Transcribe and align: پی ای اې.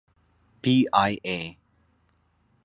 پی 0.61 0.75
ای 1.03 1.07
اې. 1.25 1.39